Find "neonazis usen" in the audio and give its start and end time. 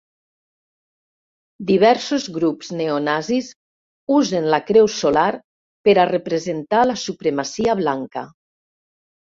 2.81-4.51